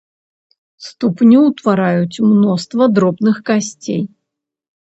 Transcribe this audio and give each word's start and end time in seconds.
Ступню 0.87 1.41
ўтвараюць 1.49 2.21
мноства 2.31 2.83
дробных 2.97 3.35
касцей. 3.53 4.01